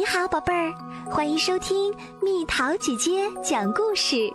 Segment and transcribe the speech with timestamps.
[0.00, 0.72] 你好，宝贝儿，
[1.10, 4.32] 欢迎收听蜜桃姐姐讲故事。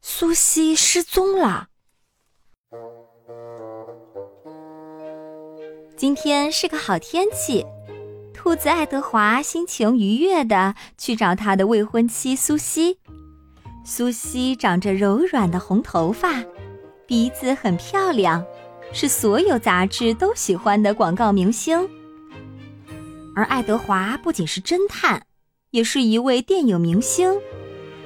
[0.00, 1.66] 苏西失踪了。
[5.98, 7.66] 今天是个好天气，
[8.32, 13.00] 兔子爱德华心情愉悦的去找他的未婚妻苏西。
[13.84, 16.42] 苏西长着柔软的红头发，
[17.06, 18.42] 鼻子很漂亮，
[18.94, 21.86] 是所有杂志都喜欢的广告明星。
[23.36, 25.22] 而爱德华不仅是侦探，
[25.70, 27.32] 也是一位电影明星。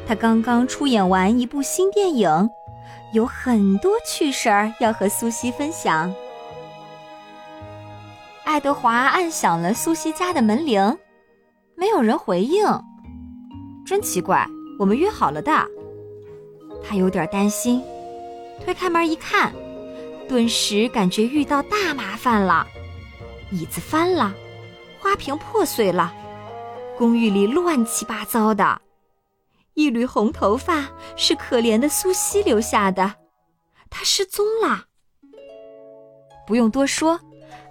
[0.07, 2.49] 他刚刚出演完一部新电影，
[3.13, 6.15] 有很多趣事儿要和苏西分享。
[8.45, 10.97] 爱德华按响了苏西家的门铃，
[11.75, 12.65] 没有人回应，
[13.85, 14.47] 真奇怪。
[14.79, 15.53] 我们约好了的。
[16.83, 17.83] 他有点担心，
[18.65, 19.53] 推开门一看，
[20.27, 22.67] 顿时感觉遇到大麻烦了，
[23.51, 24.33] 椅子翻了。
[25.01, 26.13] 花瓶破碎了，
[26.97, 28.81] 公寓里乱七八糟的。
[29.75, 33.15] 一缕红头发是可怜的苏西留下的，
[33.89, 34.85] 她失踪了。
[36.47, 37.21] 不用多说，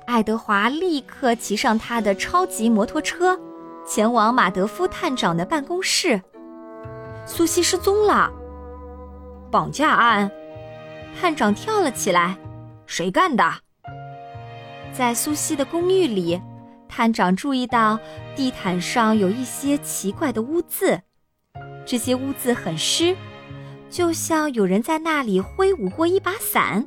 [0.05, 3.37] 爱德华立刻骑上他的超级摩托车，
[3.85, 6.21] 前往马德夫探长的办公室。
[7.25, 8.31] 苏西失踪了，
[9.51, 10.31] 绑架案！
[11.19, 12.37] 探长跳了起来，
[12.85, 13.43] 谁干的？
[14.93, 16.41] 在苏西的公寓里。
[16.89, 17.99] 探长注意到
[18.35, 21.01] 地毯上有一些奇怪的污渍，
[21.85, 23.15] 这些污渍很湿，
[23.89, 26.85] 就像有人在那里挥舞过一把伞。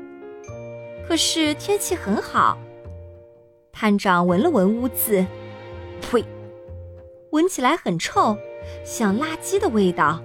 [1.07, 2.59] 可是天气很好。
[3.73, 5.25] 探长闻了闻污渍，
[6.01, 6.25] 呸，
[7.31, 8.37] 闻起来很臭，
[8.85, 10.21] 像垃圾的味道。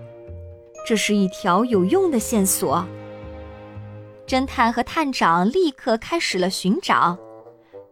[0.88, 2.86] 这是一条有用的线索。
[4.28, 7.18] 侦探和探长立刻开始了寻找，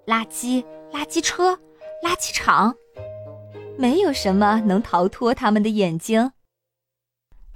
[0.05, 1.57] 垃圾，垃圾车。
[2.03, 2.75] 垃圾场，
[3.77, 6.33] 没有什么能逃脱他们的眼睛。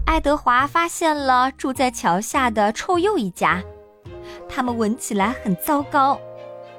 [0.05, 3.61] 爱德华发现了住在桥下的臭鼬一家，
[4.47, 6.17] 他们闻起来很糟糕，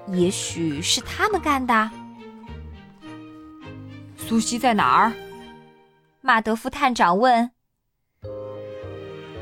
[0.06, 1.91] 也许是他们干的。
[4.16, 5.12] 苏西在哪儿？
[6.22, 7.50] 马德夫探长问。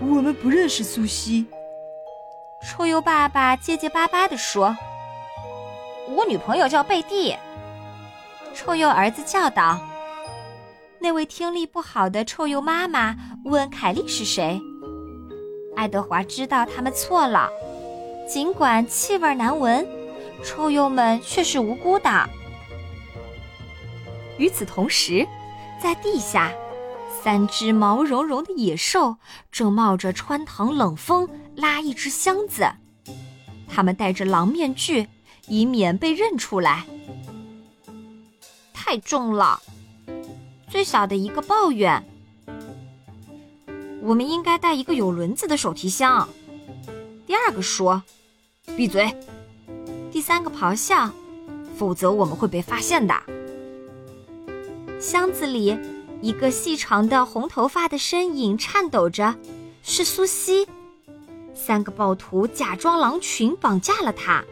[0.00, 1.47] 我们不认识苏西。
[2.67, 4.77] 臭鼬爸爸结结巴巴地说
[6.11, 7.37] ：“我女朋友叫贝蒂。”
[8.56, 9.78] 臭鼬儿子叫道
[10.99, 14.59] ：“那位听力不好的臭鼬妈妈问凯莉是谁。”
[15.77, 17.50] 爱德华知道他们错了，
[18.27, 19.87] 尽管气味难闻，
[20.43, 22.28] 臭鼬们却是无辜的。
[24.39, 25.28] 与此同时，
[25.81, 26.50] 在地下，
[27.23, 29.19] 三只毛茸茸的野兽
[29.53, 32.67] 正冒着穿堂冷风拉一只箱子，
[33.69, 35.09] 他们戴着狼面具，
[35.47, 36.87] 以免被认出来。
[38.87, 39.61] 太重了，
[40.71, 42.07] 最小的一个抱怨
[44.01, 46.29] ：“我们应该带一个有轮子的手提箱。”
[47.27, 48.01] 第二个说
[48.77, 49.13] ：“闭嘴！”
[50.13, 51.11] 第三个咆哮
[51.77, 53.13] ：“否则我们会被发现的。”
[55.03, 55.77] 箱子里，
[56.23, 59.35] 一个细长的红头发的身影颤抖着，
[59.83, 60.65] 是苏西。
[61.57, 64.45] 三个暴徒假装狼群绑架了他。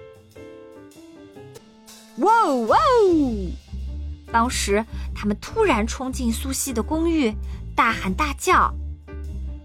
[2.16, 2.76] 哇哇！
[4.34, 4.84] 当时，
[5.14, 7.32] 他们突然冲进苏西的公寓，
[7.76, 8.74] 大喊大叫。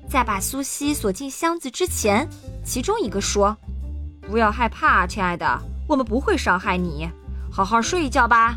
[0.07, 2.29] 在把苏西锁进箱子之前，
[2.63, 3.57] 其中一个说
[4.21, 7.09] ：“不要害怕，亲爱的，我们不会伤害你，
[7.51, 8.55] 好好睡一觉吧。”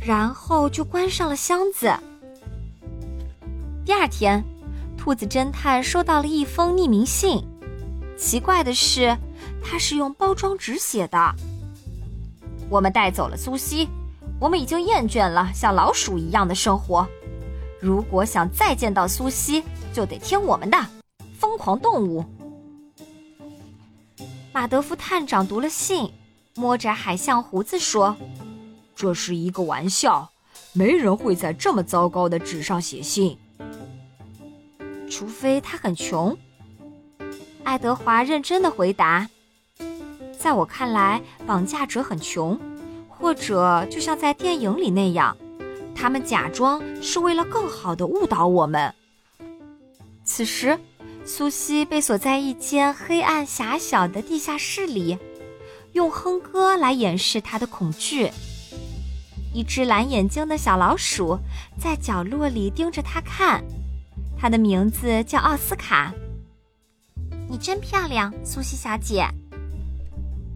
[0.00, 1.94] 然后就关上了箱子。
[3.84, 4.42] 第二天，
[4.96, 7.46] 兔子侦探收到了一封匿名信。
[8.16, 9.14] 奇怪的是，
[9.62, 11.34] 它是用包装纸写的。
[12.70, 13.86] 我们带走了苏西。
[14.40, 17.06] 我们已经厌倦了像老鼠一样的生活。
[17.80, 19.62] 如果想再见到苏西，
[19.92, 20.78] 就得听我们的。
[21.38, 22.24] 疯狂动物。
[24.52, 26.12] 马德夫探长读了信，
[26.54, 28.16] 摸着海象胡子说
[28.94, 30.28] ：“这是一个玩笑，
[30.72, 33.38] 没人会在这么糟糕的纸上写信，
[35.08, 36.36] 除非他很穷。”
[37.62, 39.28] 爱德华认真的回答
[40.36, 42.58] ：“在我看来，绑架者很穷。”
[43.18, 45.36] 或者就像在电影里那样，
[45.94, 48.94] 他们假装是为了更好的误导我们。
[50.24, 50.78] 此时，
[51.24, 55.18] 苏西被锁在一间黑暗狭小的地下室里，
[55.92, 58.30] 用哼歌来掩饰她的恐惧。
[59.52, 61.38] 一只蓝眼睛的小老鼠
[61.78, 63.64] 在角落里盯着她看，
[64.38, 66.14] 它的名字叫奥斯卡。
[67.48, 69.26] 你真漂亮，苏西小姐。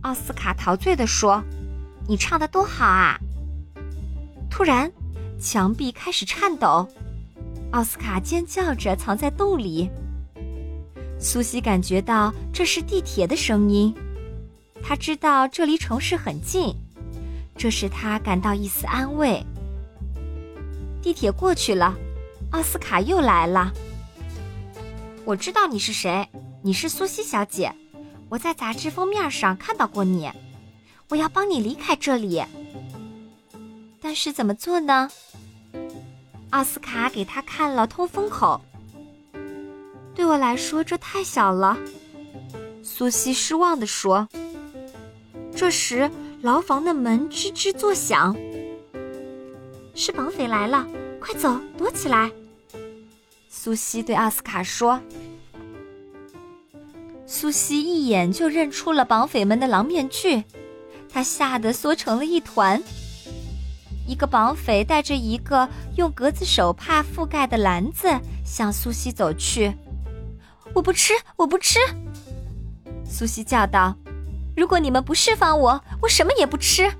[0.02, 1.42] 奥斯卡陶醉地说。
[2.08, 3.18] 你唱的多好啊！
[4.50, 4.90] 突然，
[5.40, 6.86] 墙壁开始颤抖，
[7.70, 9.88] 奥斯卡尖叫着藏在洞里。
[11.18, 13.94] 苏西感觉到这是地铁的声音，
[14.82, 16.74] 他知道这离城市很近，
[17.56, 19.44] 这使他感到一丝安慰。
[21.00, 21.96] 地铁过去了，
[22.50, 23.72] 奥斯卡又来了。
[25.24, 26.28] 我知道你是谁，
[26.62, 27.72] 你是苏西小姐，
[28.28, 30.28] 我在杂志封面上看到过你。
[31.12, 32.42] 我要帮你离开这里，
[34.00, 35.10] 但是怎么做呢？
[36.48, 38.58] 奥斯卡给他看了通风口。
[40.14, 41.76] 对我来说，这太小了。
[42.82, 44.26] 苏西失望地说。
[45.54, 46.10] 这时，
[46.40, 48.34] 牢房的门吱吱作响，
[49.94, 50.88] 是绑匪来了，
[51.20, 52.32] 快走，躲起来！
[53.50, 54.98] 苏西对奥斯卡说。
[57.26, 60.42] 苏西一眼就认出了绑匪们的狼面具，
[61.12, 62.82] 他吓得缩成了一团。
[64.06, 68.08] 一个绑匪带着一个用格子手帕覆盖的篮子
[68.44, 69.72] 向苏西走去。
[70.74, 71.78] 我不吃，我不吃！
[73.04, 73.94] 苏西叫道
[74.56, 76.90] ：“如果你们不释放我，我什么也不吃。”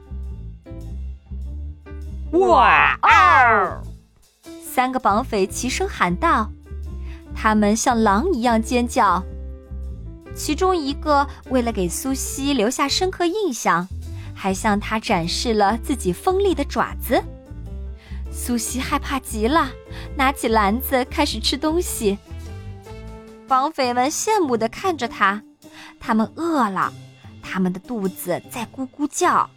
[2.33, 3.83] 哇哦！
[4.63, 6.51] 三个绑匪齐声喊道
[7.35, 9.23] ：“他们像狼一样尖叫。”
[10.37, 13.87] 其中一个为了给苏西留下深刻印象，
[14.43, 17.23] 还向他展示了自己锋利的爪子。
[18.33, 19.71] 苏西害怕极了，
[20.17, 22.19] 拿起篮子开始吃东西。
[23.47, 25.41] 绑匪们羡慕地看着他，
[26.01, 26.93] 他们饿了，
[27.41, 29.49] 他们的肚子在咕咕叫。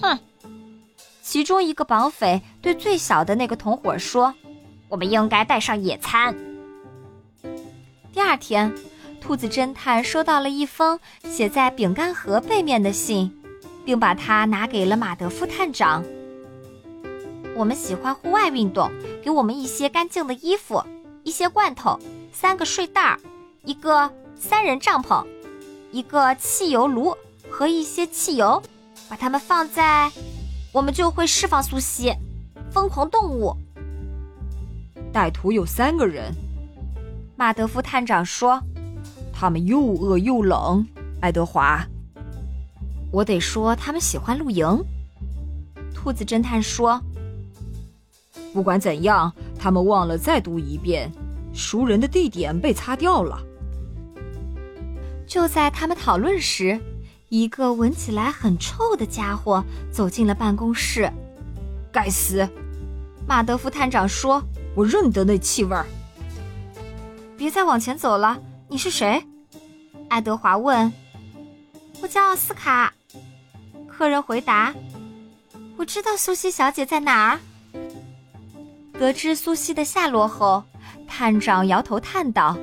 [0.00, 0.18] 哼！
[1.22, 4.34] 其中一个绑匪对最小的那个同伙说
[4.90, 6.34] ：“我们应该带上野餐。”
[8.12, 8.74] 第二天，
[9.22, 13.32] 兔子侦探收到了一封写在饼干盒背面的信，
[13.84, 16.02] 并把它拿给了马德夫探长。
[17.54, 18.90] 我们喜欢户外运动，
[19.22, 20.82] 给我们一些干净的衣服，
[21.22, 21.98] 一些罐头。
[22.32, 23.16] 三个睡袋，
[23.64, 25.24] 一个三人帐篷，
[25.92, 27.16] 一个汽油炉
[27.48, 28.60] 和一些汽油，
[29.08, 30.10] 把它们放在，
[30.72, 32.12] 我们就会释放苏西。
[32.72, 33.54] 疯狂动物，
[35.12, 36.34] 歹徒有三个人。
[37.36, 38.62] 马德夫探长说
[39.42, 40.86] ：“他们又饿又冷。”
[41.20, 41.84] 爱德华，
[43.10, 44.64] 我得说他们喜欢露营。
[45.92, 47.00] 兔子侦探说
[48.54, 51.10] ：“不管怎样，他们忘了再读一遍。”
[51.52, 53.42] 熟人的地点被擦掉了。
[55.26, 56.80] 就在他们讨论时，
[57.28, 61.12] 一个闻起来很臭的家伙走进了办公室。
[61.90, 62.48] 该死！
[63.26, 64.40] 马德夫探长说
[64.76, 65.84] ：“我认得那气味儿。”
[67.36, 68.40] 别再往前走了。
[68.68, 69.22] 你是谁？
[70.12, 70.92] 爱德华问。
[72.02, 72.92] 我叫奥斯卡。
[73.88, 74.74] 客人回答
[75.78, 77.40] ：“我知道苏西小姐在哪儿。”
[79.00, 80.62] 得知苏西的下落后。
[81.08, 82.58] 探长摇头叹道：“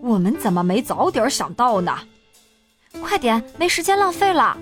[0.00, 1.98] 我们怎么没早点想到呢？
[3.02, 4.56] 快点，没时间浪费了。”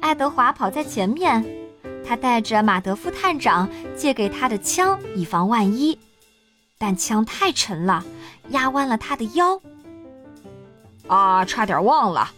[0.00, 1.44] 爱德华跑在前面，
[2.06, 5.98] 他带着马德夫探长借给他的枪，以防万一。
[6.78, 8.04] 但枪太沉了，
[8.50, 9.60] 压弯了他的腰。
[11.12, 12.32] 啊，差点忘了！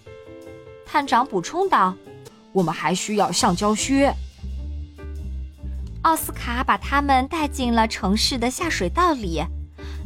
[0.84, 1.94] 探长补充道
[2.50, 4.12] ：“我们还需要橡胶靴。”
[6.02, 9.44] 奥斯卡把他们带进了城市的下水道里，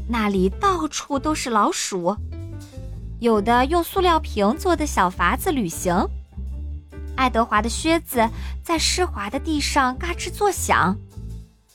[0.06, 2.14] 那里到处都是老鼠，
[3.20, 6.06] 有的用塑料瓶做的小筏子旅行。
[7.16, 8.28] 爱德华的靴子
[8.62, 10.94] 在湿滑的地上嘎吱作响，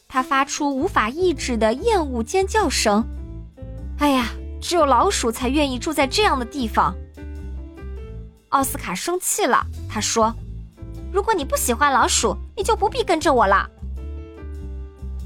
[0.07, 3.03] 他发出无法抑制的厌恶尖叫声。
[3.97, 4.27] 哎呀，
[4.63, 6.95] 只有老鼠才愿意住在这样的地方。
[8.49, 10.33] 奥斯卡生气了，他说
[11.11, 13.69] ：“如果你不喜欢老鼠，你就不必跟着我了。”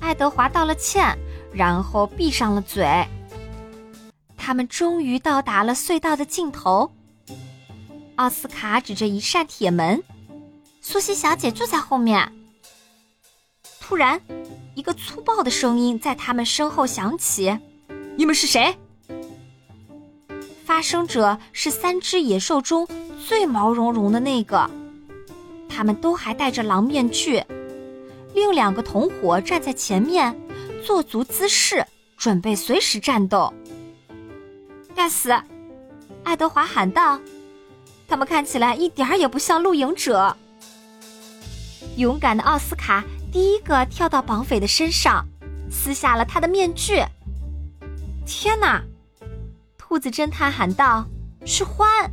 [0.01, 1.15] 爱德华道了歉，
[1.53, 3.07] 然后闭上了嘴。
[4.35, 6.91] 他们终于到达了隧道的尽头。
[8.15, 10.03] 奥斯卡指着一扇铁门，
[10.81, 12.33] 苏西小姐就在后面。
[13.79, 14.19] 突然，
[14.73, 17.55] 一个粗暴的声音在他们身后响起
[18.17, 18.75] ：“你们是谁？”
[20.77, 22.87] 发生者是三只野兽中
[23.27, 24.69] 最毛茸茸的那个，
[25.67, 27.43] 他们都还戴着狼面具。
[28.35, 30.39] 另两个同伙站在前面，
[30.85, 31.83] 做足姿势，
[32.15, 33.51] 准备随时战斗。
[34.93, 35.35] 该死！
[36.23, 37.19] 爱德华喊道
[38.07, 40.37] ：“他们看起来一点儿也不像露营者。”
[41.97, 45.25] 勇敢的奥斯卡第一个跳到绑匪的身上，
[45.71, 47.03] 撕下了他的面具。
[48.27, 48.79] 天哪！
[49.87, 51.05] 兔子侦探喊道
[51.47, 52.09] ：“是獾！”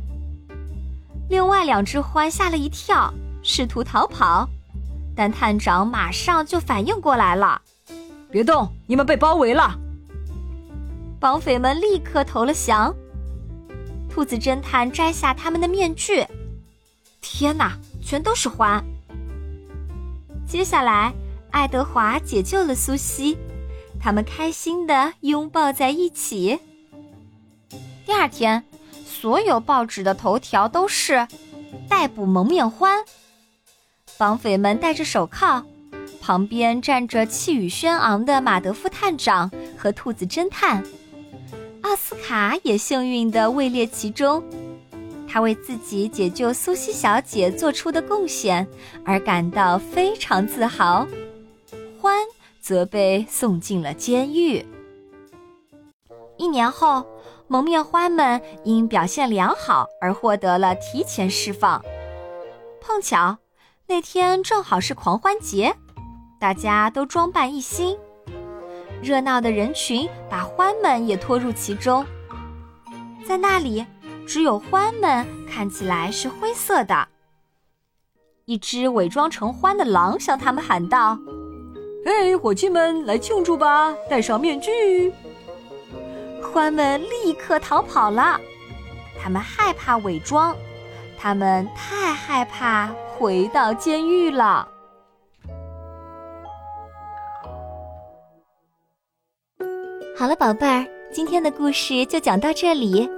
[1.27, 3.13] 另外两只獾吓了一跳，
[3.43, 4.47] 试图逃跑，
[5.13, 7.61] 但探长马上就反应过来了
[8.31, 9.77] ：“别动，你们被包围了！”
[11.19, 12.95] 绑匪们立刻投了降。
[14.09, 16.25] 兔子侦探摘下他们的面具，
[17.19, 18.81] 天哪，全都是獾！
[20.47, 21.13] 接下来，
[21.51, 23.37] 爱德华解救了苏西，
[23.99, 26.57] 他们开心的拥抱在一起。
[28.05, 28.63] 第二天，
[29.05, 31.27] 所有报纸的头条都是
[31.89, 33.03] 逮捕蒙面欢。
[34.17, 35.65] 绑匪们戴着手铐，
[36.21, 40.83] 旁边站着气宇轩昂的马德夫探长和兔子侦探。
[41.81, 44.43] 奥斯卡也幸运地位列其中，
[45.27, 48.67] 他为自己解救苏西小姐做出的贡献
[49.03, 51.07] 而感到非常自豪。
[51.99, 52.19] 欢
[52.61, 54.65] 则被送进了监狱。
[56.37, 57.05] 一年后，
[57.47, 61.83] 蒙面獾们因表现良好而获得了提前释放。
[62.81, 63.37] 碰巧
[63.87, 65.75] 那天正好是狂欢节，
[66.39, 67.97] 大家都装扮一新。
[69.01, 72.03] 热闹的人群把獾们也拖入其中，
[73.27, 73.85] 在那里，
[74.25, 77.07] 只有獾们看起来是灰色的。
[78.45, 81.17] 一只伪装成獾的狼向他们喊道
[82.05, 83.93] ：“嘿，伙计们，来庆祝吧！
[84.09, 85.13] 戴上面具！”
[86.55, 88.39] 獾们立刻逃跑了，
[89.21, 90.55] 他们害怕伪装，
[91.17, 94.65] 他们太害怕回到监狱了。
[100.17, 103.09] 好了，宝贝儿，今天的故事就讲到这里。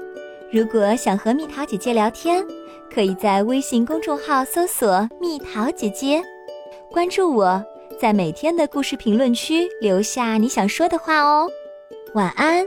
[0.52, 2.44] 如果想和蜜桃姐姐聊天，
[2.92, 6.24] 可以在微信公众号搜索“蜜桃姐姐”，
[6.92, 7.64] 关注我，
[8.00, 11.48] 在每天的故事评论区留下你想说的话哦。
[12.16, 12.66] 晚安。